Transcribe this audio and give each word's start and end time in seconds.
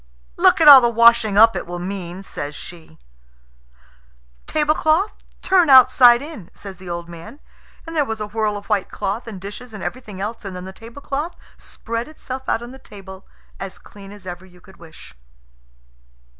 "Look 0.35 0.59
at 0.59 0.67
all 0.67 0.81
the 0.81 0.89
washing 0.89 1.37
up 1.37 1.55
it 1.55 1.67
will 1.67 1.77
mean," 1.77 2.23
says 2.23 2.55
she. 2.55 2.97
"Tablecloth, 4.47 5.11
turn 5.43 5.69
outside 5.69 6.23
in!" 6.23 6.49
says 6.55 6.77
the 6.77 6.89
old 6.89 7.07
man; 7.07 7.39
and 7.85 7.95
there 7.95 8.03
was 8.03 8.19
a 8.19 8.25
whirl 8.25 8.57
of 8.57 8.65
white 8.65 8.89
cloth 8.89 9.27
and 9.27 9.39
dishes 9.39 9.75
and 9.75 9.83
everything 9.83 10.19
else, 10.19 10.43
and 10.43 10.55
then 10.55 10.65
the 10.65 10.73
tablecloth 10.73 11.35
spread 11.55 12.07
itself 12.07 12.49
out 12.49 12.63
on 12.63 12.71
the 12.71 12.79
table 12.79 13.27
as 13.59 13.77
clean 13.77 14.11
as 14.11 14.25
ever 14.25 14.43
you 14.43 14.59
could 14.59 14.77
wish. 14.77 15.13